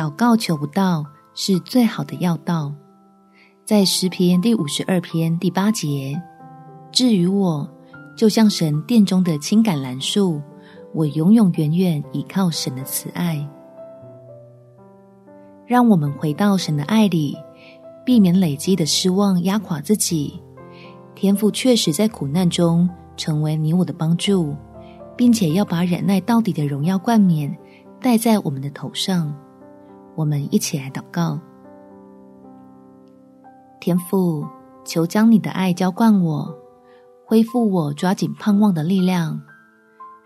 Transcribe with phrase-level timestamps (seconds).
[0.00, 1.04] 祷告求不到，
[1.34, 2.72] 是最好的要道。
[3.66, 6.18] 在诗篇第五十二篇第八节，
[6.90, 7.68] 至于我，
[8.16, 10.40] 就像神殿中的青橄榄树，
[10.94, 13.46] 我永永远远倚靠神的慈爱。
[15.66, 17.36] 让我们回到神的爱里，
[18.02, 20.42] 避免累积的失望压垮自己。
[21.14, 22.88] 天赋确实在苦难中
[23.18, 24.56] 成为你我的帮助，
[25.14, 27.54] 并且要把忍耐到底的荣耀冠冕
[28.00, 29.30] 戴在我们的头上。
[30.16, 31.38] 我们一起来祷告：
[33.80, 34.46] 天父，
[34.84, 36.54] 求将你的爱浇灌我，
[37.26, 39.40] 恢复我抓紧盼望的力量，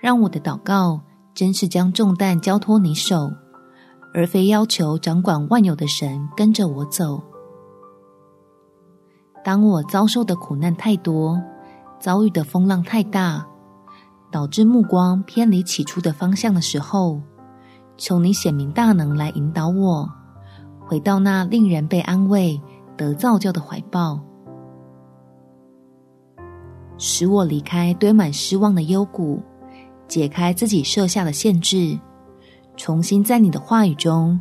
[0.00, 1.00] 让我的祷告
[1.34, 3.30] 真是将重担交托你手。
[4.16, 7.20] 而非要求掌管万有的神跟着我走。
[9.42, 11.42] 当我遭受的苦难太多，
[11.98, 13.44] 遭遇的风浪太大，
[14.30, 17.20] 导致目光偏离起初的方向的时候，
[17.96, 20.08] 求你显明大能来引导我，
[20.80, 22.60] 回到那令人被安慰、
[22.96, 24.20] 得造就的怀抱，
[26.98, 29.40] 使我离开堆满失望的幽谷，
[30.08, 31.98] 解开自己设下的限制。
[32.76, 34.38] 重新在你的话语中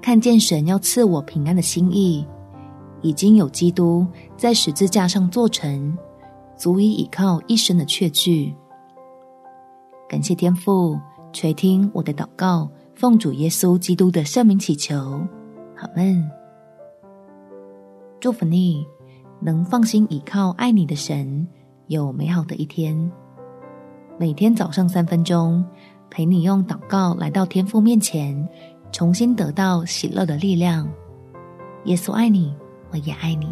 [0.00, 2.26] 看见神要赐我平安的心意，
[3.02, 5.96] 已经有基督在十字架上做成，
[6.56, 8.54] 足以倚靠一生的确据。
[10.08, 10.98] 感谢天父
[11.32, 14.96] 垂听我的祷告，奉主耶稣基督的圣名祈求，
[15.76, 16.30] 阿们。
[18.20, 18.86] 祝福你
[19.40, 21.46] 能放心倚靠爱你的神，
[21.88, 23.10] 有美好的一天。
[24.18, 25.64] 每天早上三分钟。
[26.10, 28.48] 陪你用祷告来到天父面前，
[28.92, 30.88] 重新得到喜乐的力量。
[31.86, 32.54] 耶稣爱你，
[32.92, 33.50] 我也爱你。